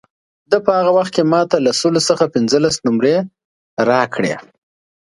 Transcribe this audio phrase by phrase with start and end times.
[0.49, 3.15] ده په هغه وخت کې ما ته له سلو څخه پنځلس نمرې
[3.89, 4.33] راکړې.